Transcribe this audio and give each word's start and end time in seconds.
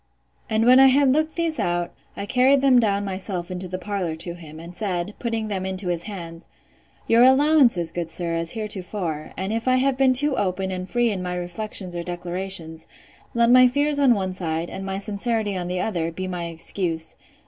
And 0.49 0.65
when 0.65 0.79
I 0.79 0.87
had 0.87 1.11
looked 1.13 1.35
these 1.35 1.59
out, 1.59 1.93
I 2.17 2.25
carried 2.25 2.61
them 2.61 2.79
down 2.79 3.05
myself 3.05 3.51
into 3.51 3.67
the 3.67 3.77
parlour 3.77 4.15
to 4.15 4.33
him; 4.33 4.59
and 4.59 4.75
said, 4.75 5.13
putting 5.19 5.47
them 5.47 5.63
into 5.63 5.89
his 5.89 6.01
hands, 6.05 6.47
Your 7.05 7.21
allowances, 7.21 7.91
good 7.91 8.09
sir, 8.09 8.33
as 8.33 8.53
heretofore; 8.53 9.31
and 9.37 9.53
if 9.53 9.67
I 9.67 9.75
have 9.75 9.97
been 9.97 10.13
too 10.13 10.35
open 10.35 10.71
and 10.71 10.89
free 10.89 11.11
in 11.11 11.21
my 11.21 11.35
reflections 11.35 11.95
or 11.95 12.01
declarations, 12.01 12.87
let 13.35 13.51
my 13.51 13.67
fears 13.67 13.99
on 13.99 14.15
one 14.15 14.33
side, 14.33 14.71
and 14.71 14.83
my 14.83 14.97
sincerity 14.97 15.55
on 15.55 15.67
the 15.67 15.81
other, 15.81 16.11
be 16.11 16.27
my 16.27 16.45
excuse. 16.45 17.15